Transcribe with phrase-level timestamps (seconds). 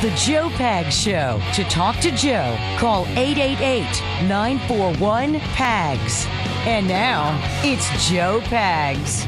[0.00, 1.42] The Joe Pags Show.
[1.52, 3.84] To talk to Joe, call 888
[4.26, 6.24] 941 PAGS.
[6.66, 9.24] And now, it's Joe Pags.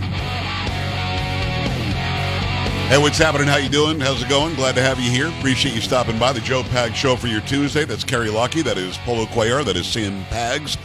[2.89, 3.49] Hey, what's happening?
[3.49, 4.01] How you doing?
[4.01, 4.55] How's it going?
[4.55, 5.29] Glad to have you here.
[5.29, 7.85] Appreciate you stopping by the Joe Pags Show for your Tuesday.
[7.85, 8.63] That's Kerry Lucky.
[8.63, 9.63] That is Polo Cuellar.
[9.67, 10.79] That is Sam Pags.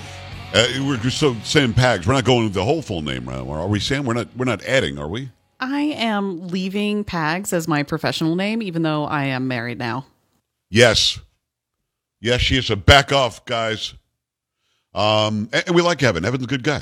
[0.53, 2.05] Uh, we're just so Sam Pags.
[2.05, 3.39] We're not going with the whole full name, right?
[3.39, 4.03] Are we, Sam?
[4.03, 4.27] We're not.
[4.35, 5.29] We're not adding, are we?
[5.59, 10.05] I am leaving Pags as my professional name, even though I am married now.
[10.69, 11.19] Yes,
[12.19, 12.69] yes, she is.
[12.69, 13.93] A back off, guys.
[14.93, 16.25] Um, and we like Evan.
[16.25, 16.81] Evan's a good guy.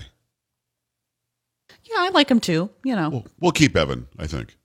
[1.84, 2.70] Yeah, I like him too.
[2.84, 4.08] You know, We'll, we'll keep Evan.
[4.18, 4.58] I think.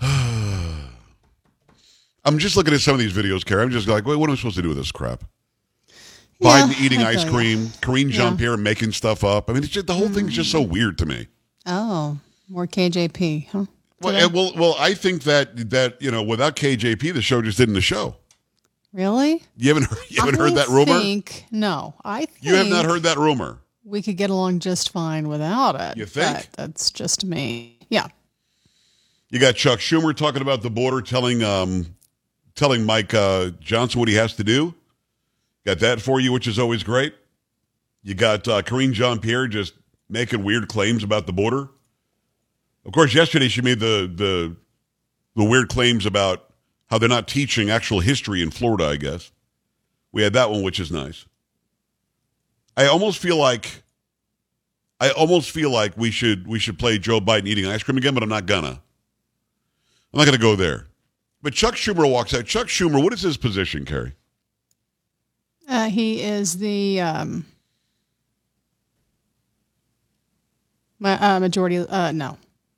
[2.24, 3.62] I'm just looking at some of these videos, Carrie.
[3.62, 5.24] I'm just like, wait, what am I supposed to do with this crap?
[6.38, 8.10] Yeah, Biden eating ice cream, Karine.
[8.10, 9.48] Jean Pierre making stuff up.
[9.48, 11.26] I mean, it's just, the whole thing's just so weird to me.
[11.66, 12.18] Oh,
[12.52, 13.64] more KJP, huh?
[14.00, 17.74] Well, well, well, I think that that you know, without KJP, the show just didn't
[17.74, 18.16] the show.
[18.92, 19.42] Really?
[19.56, 20.98] You haven't heard, you haven't I heard that rumor.
[21.00, 23.58] Think, no, I think You have not heard that rumor.
[23.84, 25.96] we could get along just fine without it.
[25.96, 26.50] You think?
[26.52, 27.78] that's just me.
[27.88, 28.08] Yeah.
[29.30, 31.86] You got Chuck Schumer talking about the border, telling um,
[32.54, 34.74] telling Mike uh, Johnson what he has to do.
[35.64, 37.14] Got that for you, which is always great.
[38.02, 39.74] You got uh, Karine Jean Pierre just
[40.10, 41.68] making weird claims about the border.
[42.84, 44.56] Of course, yesterday she made the the
[45.36, 46.50] the weird claims about
[46.90, 48.86] how they're not teaching actual history in Florida.
[48.86, 49.32] I guess
[50.10, 51.24] we had that one, which is nice.
[52.76, 53.82] I almost feel like
[55.00, 58.14] I almost feel like we should we should play Joe Biden eating ice cream again,
[58.14, 58.80] but I'm not gonna.
[60.12, 60.86] I'm not to go there.
[61.42, 62.44] But Chuck Schumer walks out.
[62.44, 64.12] Chuck Schumer, what is his position, Carrie?
[65.66, 67.46] Uh, he is the um,
[71.02, 71.78] uh, majority.
[71.78, 72.36] Uh, no.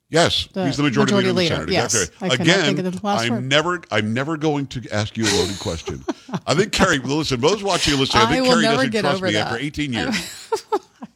[0.09, 1.93] Yes, The he's the majority, majority leader, leader, yes.
[1.93, 2.11] Senate.
[2.21, 3.43] I Again, think of the I'm word.
[3.45, 6.03] never, I'm never going to ask you a loaded question.
[6.45, 6.99] I think Carrie.
[6.99, 9.47] Listen, those watching and listening, I I think will Carrie doesn't get trust me that.
[9.47, 10.53] after 18 years.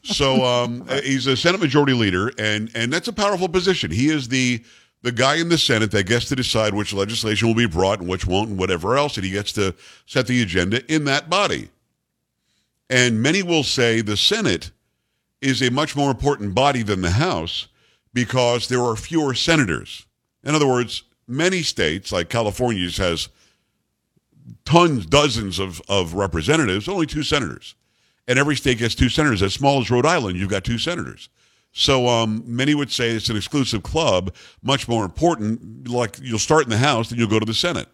[0.03, 3.91] so um, he's a Senate Majority Leader, and and that's a powerful position.
[3.91, 4.63] He is the
[5.03, 8.09] the guy in the Senate that gets to decide which legislation will be brought and
[8.09, 9.75] which won't, and whatever else, and he gets to
[10.07, 11.69] set the agenda in that body.
[12.89, 14.71] And many will say the Senate
[15.41, 17.67] is a much more important body than the House
[18.13, 20.05] because there are fewer senators.
[20.43, 23.29] In other words, many states, like California, has
[24.65, 27.75] tons, dozens of, of representatives, only two senators.
[28.27, 29.41] And every state gets two senators.
[29.41, 31.29] As small as Rhode Island, you've got two senators.
[31.71, 35.87] So um, many would say it's an exclusive club, much more important.
[35.87, 37.87] Like you'll start in the House, then you'll go to the Senate.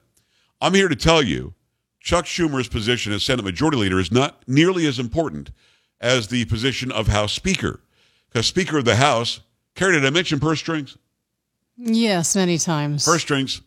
[0.61, 1.53] I'm here to tell you
[1.99, 5.51] Chuck Schumer's position as Senate Majority Leader is not nearly as important
[5.99, 7.81] as the position of House Speaker.
[8.29, 9.41] Because Speaker of the House,
[9.75, 10.97] Carrie, did I mention purse strings?
[11.77, 13.05] Yes, many times.
[13.05, 13.61] Purse strings.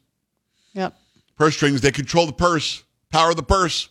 [0.73, 0.97] Yep.
[1.37, 3.89] Purse strings, they control the purse, power of the purse.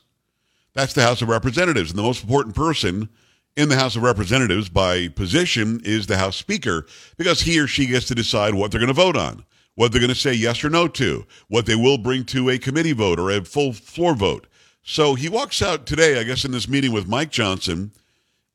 [0.73, 1.91] That's the House of Representatives.
[1.91, 3.09] And the most important person
[3.55, 6.85] in the House of Representatives by position is the House Speaker
[7.17, 9.43] because he or she gets to decide what they're going to vote on,
[9.75, 12.59] what they're going to say yes or no to, what they will bring to a
[12.59, 14.47] committee vote or a full floor vote.
[14.83, 17.91] So he walks out today, I guess, in this meeting with Mike Johnson.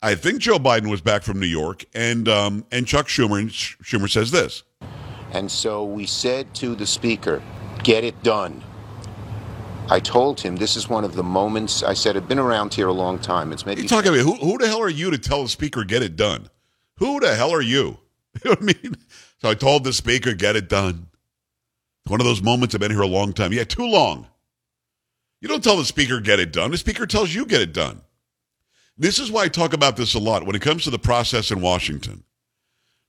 [0.02, 3.40] I think Joe Biden was back from New York, and um, and Chuck Schumer.
[3.40, 4.64] And Sch- Schumer says this.
[5.32, 7.42] And so we said to the speaker,
[7.82, 8.62] get it done.
[9.88, 12.88] I told him this is one of the moments I said I've been around here
[12.88, 13.52] a long time.
[13.52, 14.34] It's maybe You talking about who?
[14.34, 16.48] Who the hell are you to tell the speaker get it done?
[16.98, 17.98] Who the hell are you?
[18.42, 18.96] You know what I mean?
[19.42, 21.08] So I told the speaker get it done.
[22.06, 23.52] One of those moments I've been here a long time.
[23.52, 24.26] Yeah, too long.
[25.42, 26.70] You don't tell the speaker get it done.
[26.70, 28.00] The speaker tells you get it done.
[29.02, 31.50] This is why I talk about this a lot when it comes to the process
[31.50, 32.22] in Washington.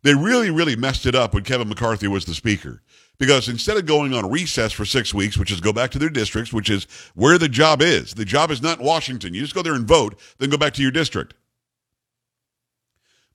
[0.02, 2.81] They really, really messed it up when Kevin McCarthy was the speaker.
[3.20, 6.09] Because instead of going on recess for six weeks, which is go back to their
[6.09, 9.36] districts, which is where the job is, the job is not in Washington.
[9.36, 11.36] You just go there and vote, then go back to your district.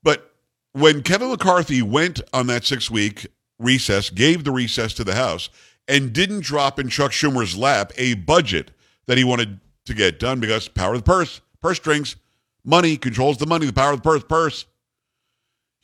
[0.02, 0.28] But
[0.72, 3.28] when Kevin McCarthy went on that six week
[3.60, 5.48] recess, gave the recess to the House,
[5.86, 8.72] and didn't drop in Chuck Schumer's lap a budget
[9.06, 12.16] that he wanted to get done because power of the purse, purse strings,
[12.68, 14.66] money controls the money, the power of the purse.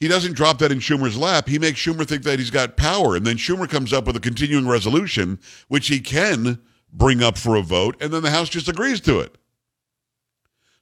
[0.00, 1.48] He doesn't drop that in Schumer's lap.
[1.48, 3.16] He makes Schumer think that he's got power.
[3.16, 5.38] And then Schumer comes up with a continuing resolution,
[5.68, 6.60] which he can
[6.92, 9.36] bring up for a vote, and then the House just agrees to it.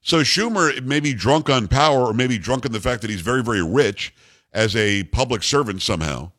[0.03, 3.21] So Schumer may be drunk on power or maybe drunk on the fact that he's
[3.21, 4.13] very, very rich
[4.53, 6.33] as a public servant somehow,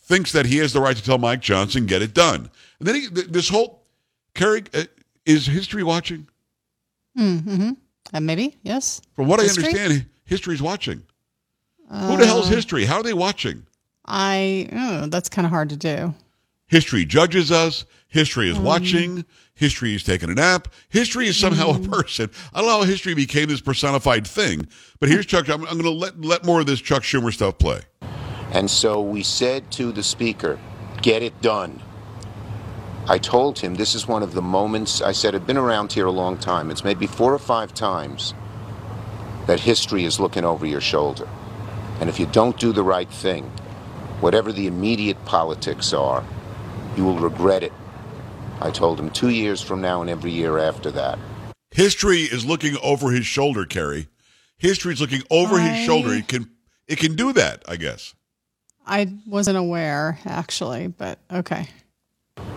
[0.00, 2.50] thinks that he has the right to tell Mike Johnson, get it done.
[2.78, 3.84] And then he, this whole,
[4.34, 4.84] Kerry, uh,
[5.26, 6.26] is history watching?
[7.16, 7.72] Mm-hmm.
[8.14, 9.02] Uh, maybe, yes.
[9.16, 9.64] From what History?
[9.64, 11.02] I understand, history's watching.
[11.90, 12.84] Who the hell's Uh, history?
[12.84, 13.66] How are they watching?
[14.06, 16.14] I, oh, that's kind of hard to do.
[16.66, 17.84] History judges us.
[18.08, 19.24] History is watching.
[19.54, 20.68] History is taking a nap.
[20.88, 22.30] History is somehow a person.
[22.52, 24.68] I don't know how history became this personified thing,
[25.00, 25.48] but here's Chuck.
[25.48, 27.80] I'm, I'm going to let let more of this Chuck Schumer stuff play.
[28.52, 30.58] And so we said to the speaker,
[31.02, 31.80] get it done.
[33.06, 36.06] I told him this is one of the moments, I said, I've been around here
[36.06, 36.70] a long time.
[36.70, 38.32] It's maybe four or five times
[39.46, 41.28] that history is looking over your shoulder.
[42.00, 43.44] And if you don't do the right thing,
[44.20, 46.24] whatever the immediate politics are,
[46.96, 47.72] you will regret it.
[48.60, 51.18] I told him two years from now and every year after that.
[51.72, 54.08] History is looking over his shoulder, Kerry.
[54.56, 56.14] History is looking over his shoulder.
[56.14, 56.50] It can
[56.86, 58.14] it can do that, I guess.
[58.86, 61.68] I wasn't aware actually, but okay.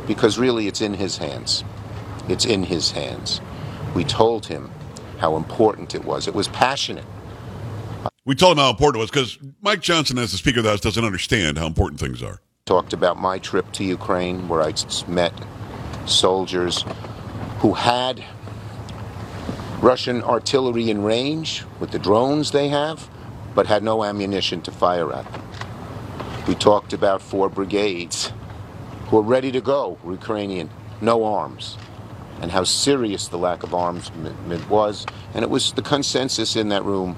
[0.08, 1.64] Because really it's in his hands.
[2.28, 3.42] It's in his hands.
[3.94, 4.72] We told him
[5.20, 6.28] how important it was.
[6.28, 7.06] It was passionate.
[8.26, 10.72] We told him how important it was because Mike Johnson, as the Speaker of the
[10.72, 12.42] House, doesn't understand how important things are.
[12.66, 14.74] Talked about my trip to Ukraine where I
[15.08, 15.34] met
[16.06, 16.84] soldiers
[17.60, 18.24] who had
[19.80, 23.10] Russian artillery in range with the drones they have,
[23.56, 25.42] but had no ammunition to fire at them.
[26.48, 28.32] We talked about four brigades
[29.08, 30.70] who are ready to go, Ukrainian,
[31.02, 31.78] no arms,
[32.42, 35.06] and how serious the lack of armament was.
[35.34, 37.16] And it was the consensus in that room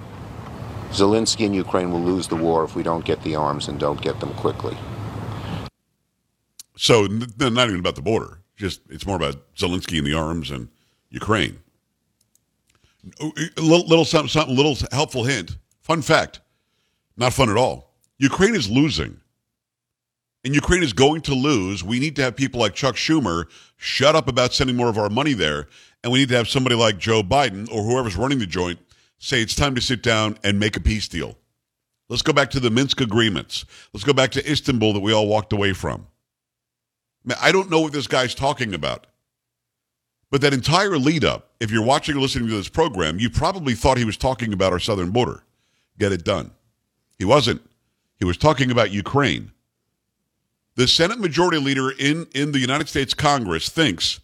[0.91, 4.01] Zelensky and Ukraine will lose the war if we don't get the arms and don't
[4.01, 4.75] get them quickly.
[6.75, 8.39] So not even about the border.
[8.57, 10.67] Just it's more about Zelensky and the arms and
[11.09, 11.59] Ukraine.
[13.21, 15.57] A little, little something, something, little helpful hint.
[15.81, 16.41] Fun fact,
[17.17, 17.93] not fun at all.
[18.17, 19.19] Ukraine is losing,
[20.43, 21.83] and Ukraine is going to lose.
[21.83, 23.45] We need to have people like Chuck Schumer
[23.77, 25.67] shut up about sending more of our money there,
[26.03, 28.79] and we need to have somebody like Joe Biden or whoever's running the joint
[29.19, 31.37] say it's time to sit down and make a peace deal.
[32.07, 33.65] Let's go back to the Minsk agreements.
[33.93, 36.07] Let's go back to Istanbul that we all walked away from.
[37.23, 39.05] Man, I don't know what this guy's talking about.
[40.31, 43.73] But that entire lead up, if you're watching or listening to this program, you probably
[43.73, 45.43] thought he was talking about our southern border.
[45.97, 46.51] Get it done.
[47.17, 47.61] He wasn't.
[48.17, 49.51] He was talking about Ukraine.
[50.79, 54.21] The Senate Majority Leader in, in the United States Congress thinks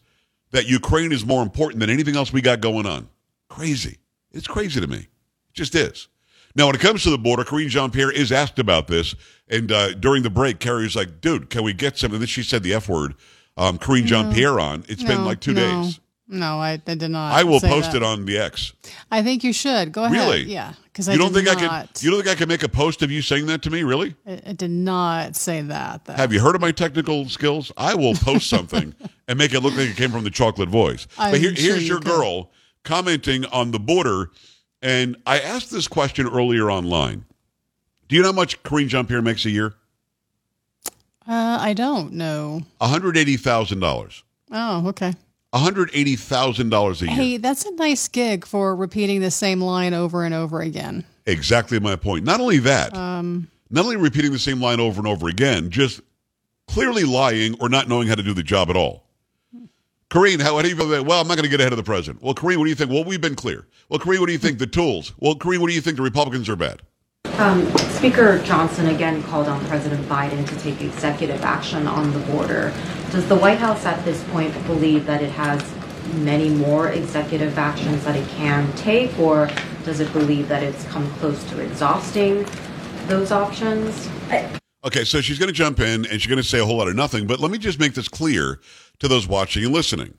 [0.52, 3.10] that Ukraine is more important than anything else we got going on.
[3.50, 3.98] Crazy.
[4.32, 5.00] It's crazy to me.
[5.00, 5.10] It
[5.54, 6.08] just is.
[6.56, 9.16] Now, when it comes to the border, Karine Jean Pierre is asked about this.
[9.50, 12.22] And uh, during the break, Carrie's like, dude, can we get something?
[12.22, 13.16] Then she said the F word,
[13.58, 14.86] um, Karine Jean Pierre on.
[14.88, 15.84] It's been like two no.
[15.84, 16.00] days.
[16.28, 17.34] No, I, I did not.
[17.34, 17.98] I will post that.
[17.98, 18.74] it on the X.
[19.12, 20.18] I think you should go ahead.
[20.18, 20.44] Really?
[20.44, 22.04] Yeah, because You I don't think I not, could?
[22.04, 23.84] You don't think I could make a post of you saying that to me?
[23.84, 24.16] Really?
[24.26, 26.06] I, I did not say that.
[26.06, 26.14] Though.
[26.14, 27.72] Have you heard of my technical skills?
[27.78, 28.96] I will post something
[29.28, 31.06] and make it look like it came from the chocolate voice.
[31.20, 32.08] I'm but here, sure here's you your could.
[32.08, 32.52] girl
[32.84, 34.32] commenting on the border,
[34.82, 37.26] and I asked this question earlier online.
[38.08, 39.76] Do you know how much Karine Jean Pierre makes a year?
[41.28, 42.62] Uh, I don't know.
[42.80, 44.24] One hundred eighty thousand dollars.
[44.52, 45.14] Oh, okay.
[45.56, 47.16] One hundred eighty thousand dollars a year.
[47.16, 51.06] Hey, that's a nice gig for repeating the same line over and over again.
[51.26, 52.26] Exactly my point.
[52.26, 56.02] Not only that, Um, not only repeating the same line over and over again, just
[56.68, 59.06] clearly lying or not knowing how to do the job at all.
[60.10, 61.78] Karine, how, how do you feel about Well, I'm not going to get ahead of
[61.78, 62.22] the president.
[62.22, 62.92] Well, Karine, what do you think?
[62.92, 63.66] Well, we've been clear.
[63.88, 64.60] Well, Karine, what do you think?
[64.60, 65.14] The tools.
[65.22, 65.96] Well, Karine, what do you think?
[65.96, 66.82] The Republicans are bad.
[67.38, 72.74] Um, Speaker Johnson again called on President Biden to take executive action on the border.
[73.12, 75.62] Does the White House at this point believe that it has
[76.20, 79.50] many more executive actions that it can take, or
[79.84, 82.48] does it believe that it's come close to exhausting
[83.08, 84.08] those options?
[84.86, 86.88] Okay, so she's going to jump in and she's going to say a whole lot
[86.88, 88.62] of nothing, but let me just make this clear
[89.00, 90.18] to those watching and listening.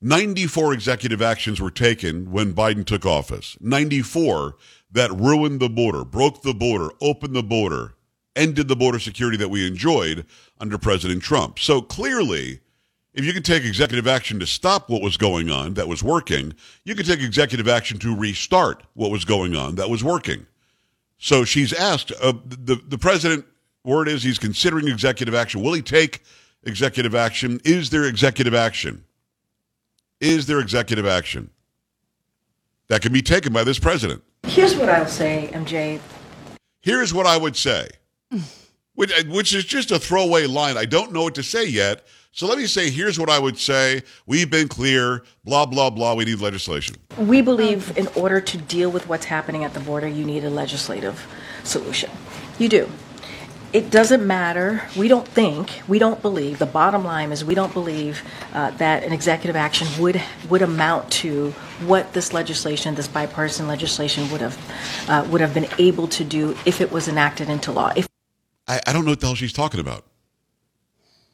[0.00, 3.56] 94 executive actions were taken when Biden took office.
[3.60, 4.56] 94
[4.90, 7.94] that ruined the border, broke the border, opened the border,
[8.36, 10.24] ended the border security that we enjoyed
[10.60, 11.58] under President Trump.
[11.58, 12.60] So clearly,
[13.12, 16.54] if you can take executive action to stop what was going on that was working,
[16.84, 20.46] you can take executive action to restart what was going on that was working.
[21.18, 23.44] So she's asked uh, the the president.
[23.84, 25.62] Word is he's considering executive action.
[25.62, 26.22] Will he take
[26.62, 27.60] executive action?
[27.64, 29.04] Is there executive action?
[30.20, 31.50] Is there executive action
[32.88, 34.22] that can be taken by this president?
[34.44, 36.00] Here's what I'll say, MJ.
[36.80, 37.88] Here's what I would say,
[38.94, 40.76] which, which is just a throwaway line.
[40.76, 42.06] I don't know what to say yet.
[42.32, 44.02] So let me say, here's what I would say.
[44.26, 46.14] We've been clear, blah, blah, blah.
[46.14, 46.96] We need legislation.
[47.18, 50.50] We believe in order to deal with what's happening at the border, you need a
[50.50, 51.26] legislative
[51.64, 52.10] solution.
[52.58, 52.88] You do.
[53.70, 54.82] It doesn't matter.
[54.96, 58.22] We don't think, we don't believe, the bottom line is we don't believe
[58.54, 61.50] uh, that an executive action would, would amount to
[61.84, 66.56] what this legislation, this bipartisan legislation would have, uh, would have been able to do
[66.64, 67.92] if it was enacted into law.
[67.94, 68.08] If
[68.66, 70.06] I, I don't know what the hell she's talking about.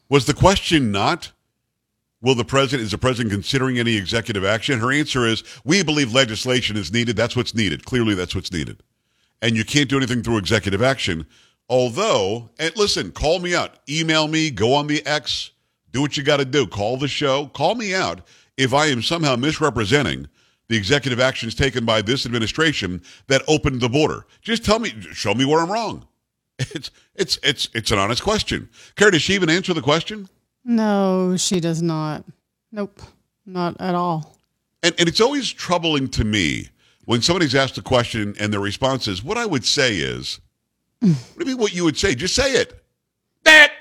[0.09, 1.31] Was the question not,
[2.21, 4.81] will the president, is the president considering any executive action?
[4.81, 7.15] Her answer is, we believe legislation is needed.
[7.15, 7.85] That's what's needed.
[7.85, 8.83] Clearly, that's what's needed.
[9.41, 11.27] And you can't do anything through executive action.
[11.69, 15.51] Although, and listen, call me out, email me, go on the X,
[15.93, 16.67] do what you got to do.
[16.67, 18.21] Call the show, call me out
[18.57, 20.29] if I am somehow misrepresenting
[20.69, 24.27] the executive actions taken by this administration that opened the border.
[24.43, 26.07] Just tell me, show me where I'm wrong.
[26.59, 28.69] It's it's it's it's an honest question.
[28.95, 30.29] Carrie, does she even answer the question?
[30.65, 32.25] No, she does not.
[32.71, 33.01] Nope,
[33.45, 34.37] not at all.
[34.83, 36.69] And and it's always troubling to me
[37.07, 40.39] when somebody's asked a question and their response is, "What I would say is,"
[41.09, 41.59] what do you mean?
[41.59, 42.15] What you would say?
[42.15, 42.83] Just say it.
[43.45, 43.73] That.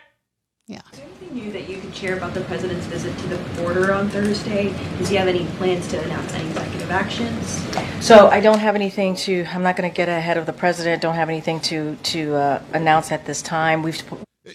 [0.68, 0.82] Yeah.
[0.92, 3.94] Is there Anything new that you could share about the president's visit to the border
[3.94, 4.74] on Thursday?
[4.98, 8.06] Does he have any plans to announce any executive actions?
[8.06, 11.02] So I don't have anything to, I'm not going to get ahead of the president,
[11.02, 13.84] don't have anything to, to uh, announce at this time.
[13.84, 14.02] We've,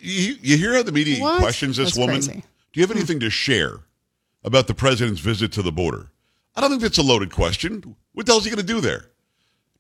[0.00, 1.40] You, you hear how the media What?
[1.40, 2.16] questions this That's woman?
[2.16, 2.44] crazy.
[2.72, 3.80] Do you have anything to share
[4.44, 6.10] about the president's visit to the border?
[6.54, 7.96] I don't think that's a loaded question.
[8.12, 9.06] What the hell is he going to do there?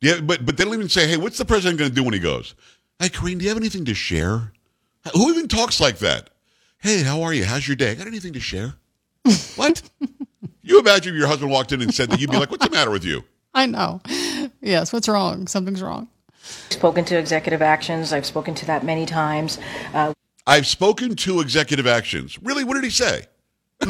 [0.00, 2.14] Yeah, but but they don't even say, "Hey, what's the president going to do when
[2.14, 2.54] he goes?"
[3.00, 4.52] Hey, Karine, do you have anything to share?
[5.14, 6.30] Who even talks like that?
[6.78, 7.44] Hey, how are you?
[7.44, 7.94] How's your day?
[7.94, 8.74] Got anything to share?
[9.56, 9.82] what?
[10.62, 12.70] You imagine if your husband walked in and said that, you'd be like, "What's the
[12.70, 13.24] matter with you?"
[13.54, 14.00] I know.
[14.60, 15.46] Yes, what's wrong?
[15.46, 16.08] Something's wrong.
[16.70, 18.12] spoken to executive actions.
[18.12, 19.58] I've spoken to that many times.
[19.94, 20.12] Uh,
[20.46, 22.38] I've spoken to executive actions.
[22.42, 23.26] Really, what did he say?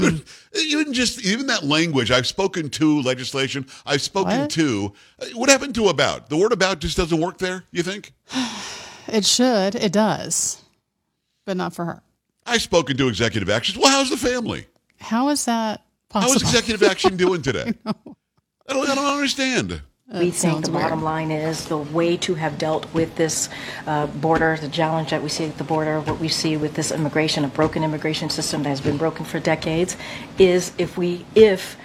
[0.54, 2.10] even just even that language.
[2.10, 3.66] I've spoken to legislation.
[3.86, 4.50] I've spoken What?
[4.50, 4.92] to.
[5.20, 6.28] uh, What happened to about?
[6.28, 7.64] The word about just doesn't work there.
[7.72, 8.12] You think?
[9.08, 9.74] It should.
[9.74, 10.62] It does,
[11.44, 12.02] but not for her.
[12.46, 13.78] I've spoken to executive actions.
[13.78, 14.66] Well, how's the family?
[15.00, 16.36] How is that How possible?
[16.36, 17.74] is executive action doing today?
[17.86, 17.94] I
[18.74, 19.82] don't, I don't understand.
[20.12, 20.84] we think sounds the weird.
[20.84, 23.48] bottom line is the way to have dealt with this
[23.86, 26.90] uh, border, the challenge that we see at the border, what we see with this
[26.90, 29.96] immigration, a broken immigration system that has been broken for decades,
[30.38, 31.76] is if we, if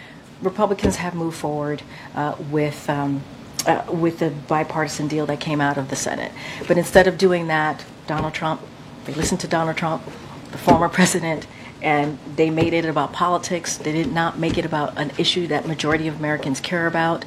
[0.42, 1.82] Republicans have moved forward
[2.16, 2.90] uh, with.
[2.90, 3.24] Um,
[3.66, 6.32] uh, with the bipartisan deal that came out of the Senate.
[6.68, 8.62] But instead of doing that, Donald Trump,
[9.06, 10.04] they listened to Donald Trump,
[10.52, 11.48] the former president,
[11.82, 13.78] and they made it about politics.
[13.78, 17.26] They did not make it about an issue that majority of Americans care about.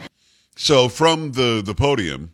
[0.57, 2.33] So from the the podium,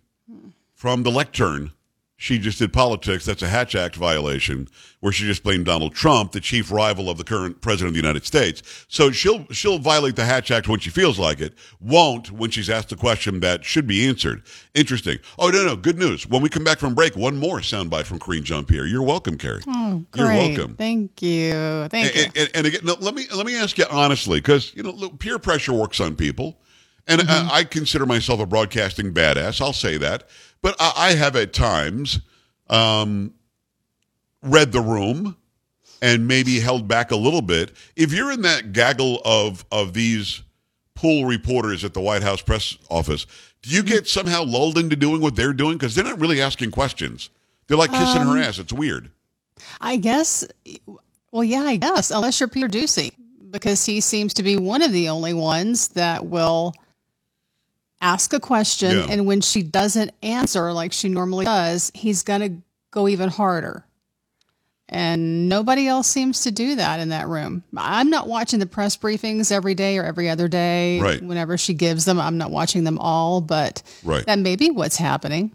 [0.74, 1.72] from the lectern,
[2.22, 3.24] she just did politics.
[3.24, 4.68] That's a Hatch Act violation,
[5.00, 8.00] where she just blamed Donald Trump, the chief rival of the current president of the
[8.00, 8.62] United States.
[8.86, 11.52] So she'll she'll violate the Hatch Act when she feels like it.
[11.80, 14.44] Won't when she's asked a question that should be answered.
[14.72, 15.18] Interesting.
[15.36, 16.24] Oh no no good news.
[16.24, 18.86] When we come back from break, one more soundbite from Karine Jean Pierre.
[18.86, 19.62] You're welcome, Carrie.
[19.66, 20.22] Oh, great.
[20.22, 20.76] You're welcome.
[20.76, 21.88] Thank you.
[21.88, 22.22] Thank you.
[22.22, 24.92] And, and, and again, no, let me let me ask you honestly, because you know
[24.92, 26.60] look, peer pressure works on people,
[27.08, 29.60] and uh, I consider myself a broadcasting badass.
[29.60, 30.28] I'll say that,
[30.62, 32.20] but I, I have at times
[32.70, 33.34] um,
[34.42, 35.36] read the room
[36.00, 37.72] and maybe held back a little bit.
[37.94, 40.42] If you're in that gaggle of of these
[40.94, 43.26] pool reporters at the White House press office,
[43.62, 46.70] do you get somehow lulled into doing what they're doing because they're not really asking
[46.70, 47.30] questions?
[47.66, 48.58] They're like kissing her ass.
[48.58, 49.10] It's weird.
[49.80, 50.44] I guess.
[51.30, 53.12] Well, yeah, I guess unless you're Peter Doocy,
[53.50, 56.74] because he seems to be one of the only ones that will
[58.02, 59.06] ask a question, Yeah.
[59.08, 62.58] and when she doesn't answer like she normally does, he's gonna
[62.90, 63.86] go even harder.
[64.88, 67.64] And nobody else seems to do that in that room.
[67.74, 71.00] I'm not watching the press briefings every day or every other day.
[71.00, 71.22] Right.
[71.22, 74.26] Whenever she gives them, I'm not watching them all, but Right.
[74.26, 75.52] that may be what's happening.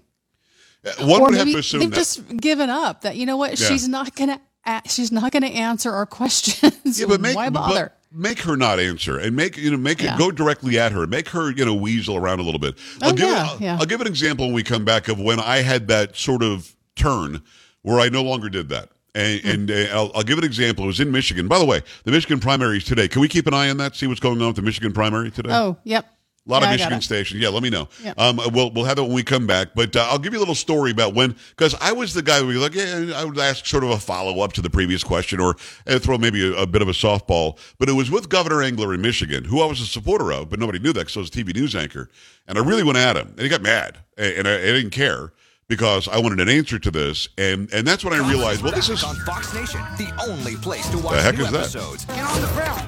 [0.83, 1.95] Uh, One or would have to assume they've that.
[1.95, 3.01] just given up.
[3.01, 3.67] That you know what, Yeah.
[3.67, 4.41] she's not gonna.
[4.65, 6.99] a- She's not going to answer our questions.
[6.99, 7.91] Yeah, but make why but bother?
[8.11, 11.05] Make her not answer and make you know make it go directly at her.
[11.07, 12.75] Make her you know weasel around a little bit.
[13.01, 13.77] I'll Oh, give yeah, I'll, yeah.
[13.79, 16.75] I'll give an example when we come back of when I had that sort of
[16.95, 17.41] turn
[17.81, 18.89] where I no longer did that.
[19.15, 19.47] And, Hmm.
[19.49, 20.83] and uh, I'll, I'll give an example.
[20.83, 21.47] It was in Michigan.
[21.47, 23.07] By the way, the Michigan primaries today.
[23.07, 23.95] Can we keep an eye on that?
[23.95, 25.49] See what's going on with the Michigan primary today?
[25.51, 26.05] oh, yep.
[26.47, 27.41] A lot Yeah, of Michigan stations.
[27.41, 27.89] Yeah, let me know.
[28.01, 28.13] Yeah.
[28.17, 29.69] Um, we'll we'll have it when we come back.
[29.75, 32.39] But uh, I'll give you a little story about when, because I was the guy
[32.39, 34.69] who would be like, yeah, I would ask sort of a follow up to the
[34.69, 35.55] previous question or
[35.87, 37.59] uh, throw maybe a, a bit of a softball.
[37.79, 40.59] But it was with Governor Engler in Michigan, who I was a supporter of, but
[40.59, 42.09] nobody knew that because I was a TV news anchor,
[42.47, 44.91] and I really went at him, and he got mad, and, and I, I didn't
[44.91, 45.33] care
[45.67, 48.87] because I wanted an answer to this, and and that's when I realized, well, this
[48.87, 51.59] is on Fox Nation, the only place to watch the heck new is that?
[51.75, 52.07] episodes.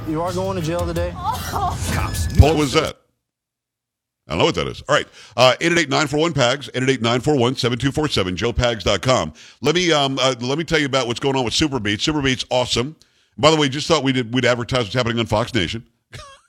[0.08, 1.12] You are going to jail today?
[1.16, 1.78] Oh.
[1.94, 2.40] Cops.
[2.40, 2.98] What was that?
[4.30, 4.82] I don't know what that is.
[4.88, 5.08] All right.
[5.36, 9.34] Uh, 888-941-PAGS, 888-941-7247, joepags.com.
[9.62, 11.98] Let me, um, uh, let me tell you about what's going on with SuperBeets.
[11.98, 12.96] SuperBeets, awesome.
[13.38, 15.86] By the way, just thought we did, we'd advertise what's happening on Fox Nation.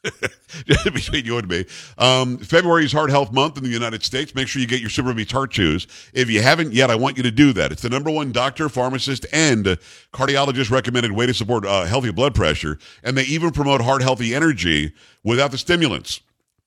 [0.84, 1.64] between you and me.
[1.98, 4.34] Um, February is Heart Health Month in the United States.
[4.34, 5.86] Make sure you get your SuperBeets Heart Chews.
[6.14, 7.70] If you haven't yet, I want you to do that.
[7.70, 9.78] It's the number one doctor, pharmacist, and
[10.12, 12.78] cardiologist recommended way to support uh, healthy blood pressure.
[13.02, 16.20] And they even promote heart healthy energy without the stimulants.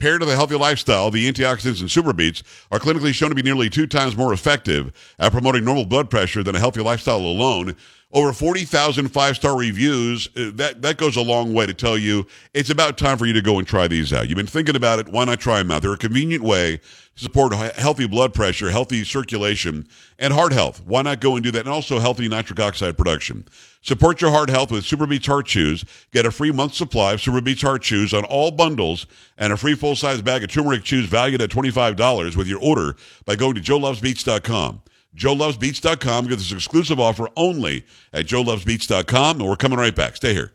[0.03, 3.69] Paired with a healthy lifestyle, the antioxidants in SuperBeets are clinically shown to be nearly
[3.69, 7.73] two times more effective at promoting normal blood pressure than a healthy lifestyle alone.
[8.11, 10.27] Over 40,000 five-star reviews.
[10.35, 13.31] Uh, That, that goes a long way to tell you it's about time for you
[13.31, 14.27] to go and try these out.
[14.27, 15.07] You've been thinking about it.
[15.07, 15.83] Why not try them out?
[15.83, 16.81] They're a convenient way
[17.15, 19.87] to support healthy blood pressure, healthy circulation,
[20.19, 20.81] and heart health.
[20.85, 21.61] Why not go and do that?
[21.61, 23.45] And also healthy nitric oxide production.
[23.83, 25.83] Support your heart health with SuperBeets Heart Chews.
[26.11, 29.05] Get a free month supply of SuperBeets Heart Chews on all bundles
[29.37, 33.35] and a free full-size bag of turmeric chews valued at $25 with your order by
[33.35, 34.81] going to joelovesbeets.com.
[35.17, 36.27] joelovesbeets.com.
[36.27, 39.41] Get this exclusive offer only at joelovesbeets.com.
[39.41, 40.15] And we're coming right back.
[40.15, 40.53] Stay here.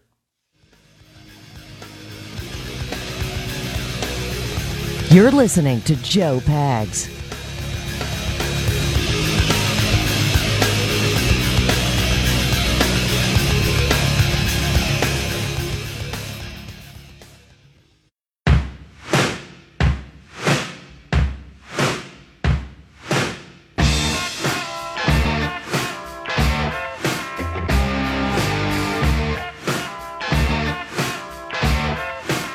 [5.11, 7.18] You're listening to Joe Pags.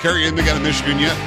[0.03, 1.17] Carrie, in the got in Michigan yet?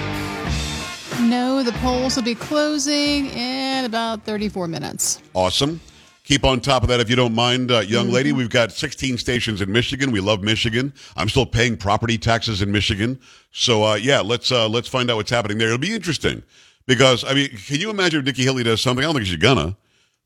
[1.23, 5.23] No, the polls will be closing in about 34 minutes.
[5.33, 5.81] Awesome.
[6.25, 8.33] Keep on top of that if you don't mind, uh, young lady.
[8.33, 10.13] We've got 16 stations in Michigan.
[10.13, 10.93] We love Michigan.
[11.17, 13.19] I'm still paying property taxes in Michigan.
[13.51, 15.69] So uh, yeah, let's uh, let's find out what's happening there.
[15.69, 16.43] It'll be interesting
[16.87, 19.03] because I mean, can you imagine if Nikki Haley does something?
[19.03, 19.75] I don't think she's gonna.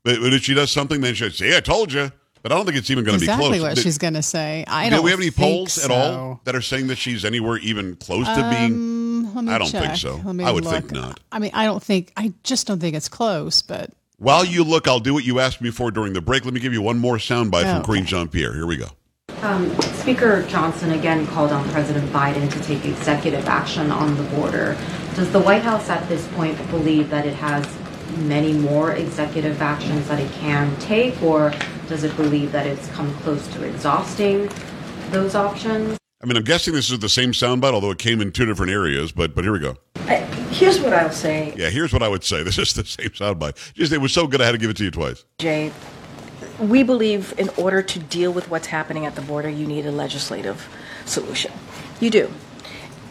[0.03, 2.65] But, but if she does something, then she'll say, "I told you." But I don't
[2.65, 3.55] think it's even going to exactly be close.
[3.55, 4.65] Exactly what Did- she's going to say.
[4.67, 4.97] I don't.
[4.97, 5.05] don't.
[5.05, 8.25] we have any think polls at all that are saying that she's anywhere even close
[8.27, 8.73] to being?
[8.73, 10.19] Um, let me I don't think so.
[10.23, 10.73] Let me I would look.
[10.73, 11.19] think not.
[11.31, 12.11] I mean, I don't think.
[12.17, 13.61] I just don't think it's close.
[13.61, 16.43] But While you look, I'll do what you asked me for during the break.
[16.45, 18.01] Let me give you one more soundbite from Okay.
[18.01, 18.53] Jean Pierre.
[18.53, 18.87] Here we go.
[19.41, 24.77] Um, Speaker Johnson again called on President Biden to take executive action on the border.
[25.15, 27.65] Does the White House at this point believe that it has
[28.19, 31.53] many more executive actions that it can take, or
[31.87, 34.49] does it believe that it's come close to exhausting
[35.09, 35.97] those options?
[36.21, 38.71] I mean, I'm guessing this is the same soundbite, although it came in two different
[38.71, 39.11] areas.
[39.11, 39.77] But but here we go.
[40.51, 42.43] Here's what I'll say, Yeah, here's what I would say.
[42.51, 43.73] This is the same soundbite.
[43.73, 45.25] Just it was so good, I had to give it to you twice.
[45.39, 45.71] Jay.
[46.59, 49.91] We believe in order to deal with what's happening at the border, you need a
[49.91, 50.67] legislative
[51.05, 51.51] solution.
[51.99, 52.31] You do.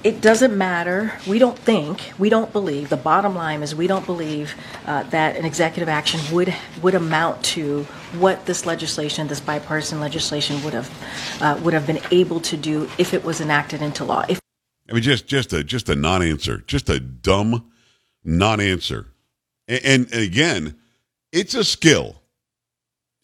[0.02, 1.12] It doesn't matter.
[1.26, 2.88] We don't think, we don't believe.
[2.88, 4.54] The bottom line is we don't believe
[4.86, 7.84] uh, that an executive action would would amount to
[8.18, 12.88] what this legislation, this bipartisan legislation, would have uh, would have been able to do
[12.96, 14.24] if it was enacted into law.
[14.26, 14.40] If
[14.88, 17.70] I mean, just just a just a non-answer, just a dumb
[18.24, 19.06] non-answer.
[19.68, 20.78] And, and again,
[21.30, 22.22] it's a skill.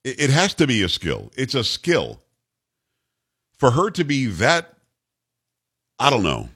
[0.05, 1.33] It, it has to be a skill.
[1.39, 2.21] It's a skill
[3.59, 4.75] for her to be that.
[5.99, 6.51] I don't know.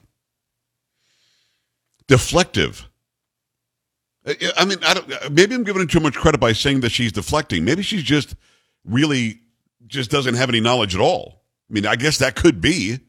[2.11, 2.83] Deflective.
[4.25, 5.31] I- mean, I don't.
[5.31, 7.63] Maybe I'm giving her too much credit by saying that she's deflecting.
[7.63, 8.35] Maybe she's just
[8.85, 9.39] really
[9.87, 11.43] just doesn't have any knowledge at all.
[11.69, 12.99] I mean, I guess that could be.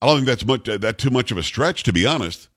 [0.00, 2.48] I don't think that's much that too much of a stretch, to be honest.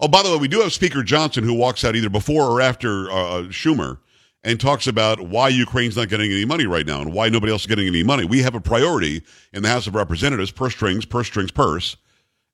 [0.00, 2.60] Oh, by the way, we do have Speaker Johnson who walks out either before or
[2.62, 3.98] after uh, Schumer
[4.42, 7.62] and talks about why Ukraine's not getting any money right now and why nobody else
[7.62, 8.24] is getting any money.
[8.24, 11.96] We have a priority in the House of Representatives: purse strings, purse strings, purse,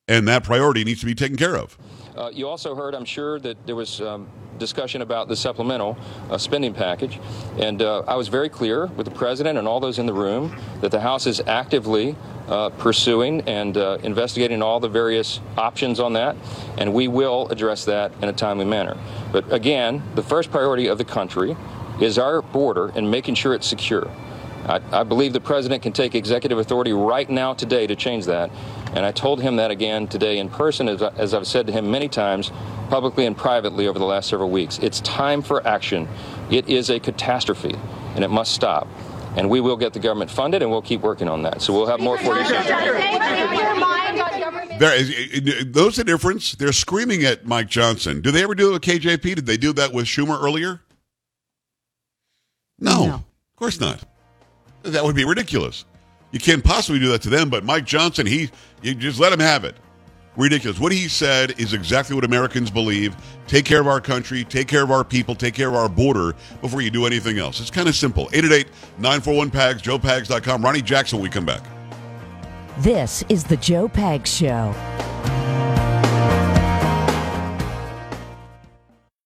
[0.09, 1.77] and that priority needs to be taken care of.
[2.16, 5.99] Uh, you also heard, I'm sure, that there was um, discussion about the supplemental
[6.31, 7.19] uh, spending package.
[7.59, 10.57] And uh, I was very clear with the president and all those in the room
[10.81, 12.16] that the House is actively
[12.49, 16.37] uh, pursuing and uh, investigating all the various options on that.
[16.79, 18.97] And we will address that in a timely manner.
[19.33, 21.57] But again, the first priority of the country
[22.01, 24.09] is our border and making sure it's secure.
[24.67, 28.51] I, I believe the president can take executive authority right now, today, to change that.
[28.95, 31.73] And I told him that again today in person, as, I- as I've said to
[31.73, 32.51] him many times,
[32.91, 34.79] publicly and privately over the last several weeks.
[34.81, 36.09] It's time for action.
[36.51, 37.75] It is a catastrophe,
[38.15, 38.87] and it must stop.
[39.37, 41.61] And we will get the government funded, and we'll keep working on that.
[41.63, 42.65] So we'll have more for you soon.
[44.79, 46.53] There is those the difference.
[46.53, 48.21] They're screaming at Mike Johnson.
[48.21, 49.23] Do they ever do it with KJP?
[49.37, 50.81] Did they do that with Schumer earlier?
[52.79, 54.03] No, of course not.
[54.92, 55.85] That would be ridiculous.
[56.33, 57.51] You can't possibly do that to them.
[57.51, 58.51] But Mike Johnson, he
[58.83, 59.77] you just let him have it.
[60.37, 60.79] Ridiculous.
[60.79, 63.16] What he said is exactly what Americans believe.
[63.46, 66.35] Take care of our country, take care of our people, take care of our border
[66.61, 67.59] before you do anything else.
[67.59, 68.29] It's kind of simple.
[68.29, 70.62] 888-941-PAGS, joepags.com.
[70.62, 71.62] Ronny Jackson, we come back.
[72.79, 74.75] This is the Joe Pags Show.